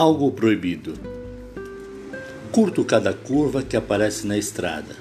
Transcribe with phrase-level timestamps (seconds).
[0.00, 0.94] Algo proibido.
[2.50, 4.96] Curto cada curva que aparece na estrada.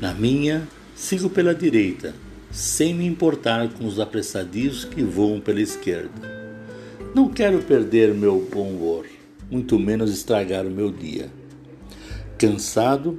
[0.00, 2.14] Na minha, sigo pela direita,
[2.52, 6.22] sem me importar com os apressadios que voam pela esquerda.
[7.12, 9.06] Não quero perder meu bom humor,
[9.50, 11.28] muito menos estragar o meu dia.
[12.38, 13.18] Cansado,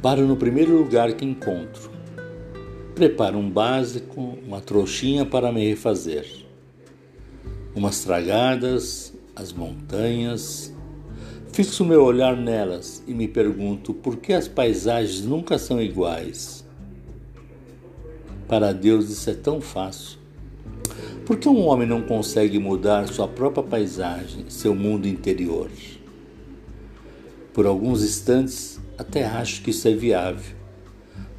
[0.00, 1.90] paro no primeiro lugar que encontro.
[2.94, 6.24] Preparo um básico, uma trouxinha para me refazer.
[7.74, 10.72] Umas tragadas, as montanhas.
[11.52, 16.64] Fixo meu olhar nelas e me pergunto por que as paisagens nunca são iguais.
[18.48, 20.18] Para Deus isso é tão fácil.
[21.26, 25.70] Por que um homem não consegue mudar sua própria paisagem, seu mundo interior?
[27.52, 30.56] Por alguns instantes até acho que isso é viável.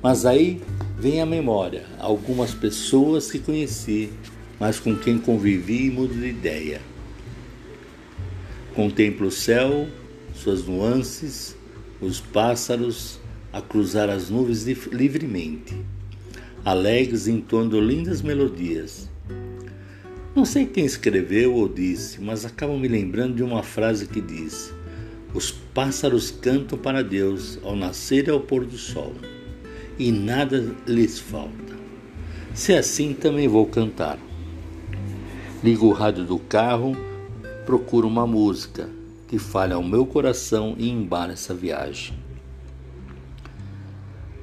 [0.02, 0.62] Mas aí
[0.98, 4.12] vem à memória algumas pessoas que conheci,
[4.60, 6.93] mas com quem convivi e mudo de ideia.
[8.76, 9.88] Contemplo o céu,
[10.34, 11.56] suas nuances,
[12.02, 13.20] os pássaros
[13.52, 15.80] a cruzar as nuvens livremente,
[16.66, 19.08] alegres entoando lindas melodias.
[20.36, 24.74] Não sei quem escreveu ou disse, mas acabo me lembrando de uma frase que diz:
[25.36, 29.14] Os pássaros cantam para Deus ao nascer e ao pôr do sol,
[30.00, 31.76] e nada lhes falta.
[32.56, 34.18] Se é assim, também vou cantar.
[35.64, 37.13] Ligo o rádio do carro
[37.66, 38.90] procuro uma música
[39.28, 42.18] que fale ao meu coração e embala essa viagem.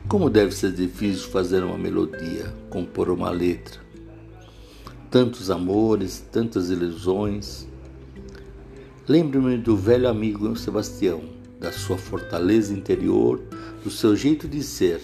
[0.08, 3.80] Como deve ser difícil fazer uma melodia, compor uma letra.
[5.08, 7.68] Tantos amores, tantas ilusões.
[9.06, 11.22] Lembre-me do velho amigo Sebastião,
[11.60, 13.40] da sua fortaleza interior,
[13.84, 15.00] do seu jeito de ser.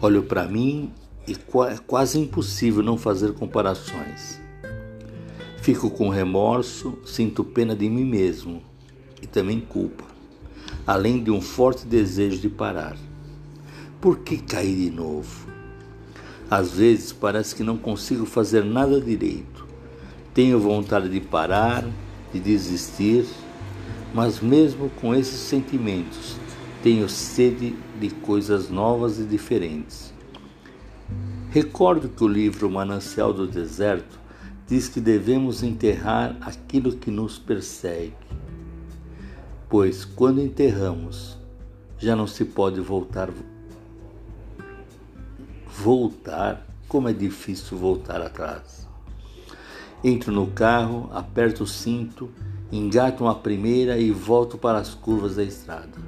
[0.00, 0.92] Olho para mim
[1.26, 4.43] e é quase impossível não fazer comparações.
[5.64, 8.62] Fico com remorso, sinto pena de mim mesmo
[9.22, 10.04] e também culpa,
[10.86, 12.98] além de um forte desejo de parar.
[13.98, 15.48] Por que cair de novo?
[16.50, 19.66] Às vezes parece que não consigo fazer nada direito.
[20.34, 21.82] Tenho vontade de parar,
[22.30, 23.24] de desistir,
[24.12, 26.36] mas mesmo com esses sentimentos,
[26.82, 30.12] tenho sede de coisas novas e diferentes.
[31.48, 34.23] Recordo que o livro Manancial do Deserto
[34.66, 38.14] diz que devemos enterrar aquilo que nos persegue,
[39.68, 41.36] pois quando enterramos,
[41.98, 43.30] já não se pode voltar.
[45.68, 48.88] Voltar, como é difícil voltar atrás.
[50.02, 52.30] Entro no carro, aperto o cinto,
[52.70, 55.98] engato uma primeira e volto para as curvas da estrada.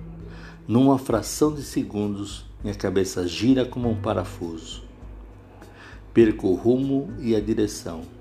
[0.66, 4.84] Numa fração de segundos, minha cabeça gira como um parafuso.
[6.12, 8.16] Perco o rumo e a direção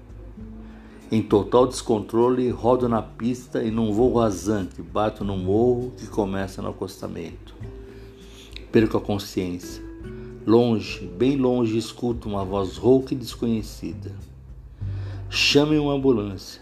[1.12, 6.62] em total descontrole, rodo na pista e num voo rasante bato no morro que começa
[6.62, 7.54] no acostamento.
[8.72, 9.84] Perco a consciência.
[10.48, 14.12] Longe, bem longe, escuto uma voz rouca e desconhecida.
[15.30, 16.62] Chame uma ambulância.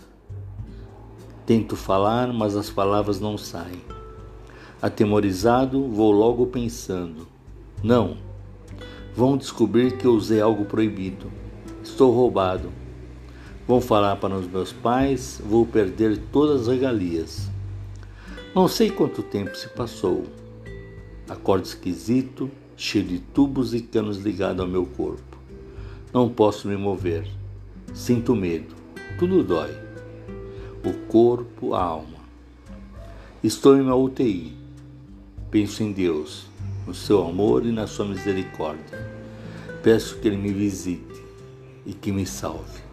[1.45, 3.81] Tento falar, mas as palavras não saem.
[4.81, 7.27] Atemorizado, vou logo pensando:
[7.81, 8.17] não,
[9.15, 11.31] vão descobrir que usei algo proibido.
[11.81, 12.82] Estou roubado
[13.65, 17.49] Vou falar para os meus pais, vou perder todas as regalias.
[18.53, 20.25] Não sei quanto tempo se passou.
[21.29, 25.37] Acordo esquisito, cheio de tubos e canos ligados ao meu corpo.
[26.13, 27.25] Não posso me mover.
[27.93, 28.75] Sinto medo.
[29.17, 29.71] Tudo dói.
[30.85, 32.19] O corpo, a alma.
[33.41, 34.57] Estou em uma UTI.
[35.49, 36.47] Penso em Deus,
[36.85, 39.09] no seu amor e na sua misericórdia.
[39.81, 41.23] Peço que Ele me visite
[41.85, 42.92] e que me salve.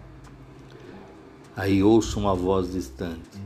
[1.57, 3.39] Aí ouço uma voz distante.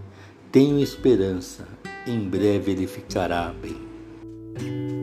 [0.53, 1.67] Tenho esperança,
[2.07, 4.94] em breve ele ficará bem.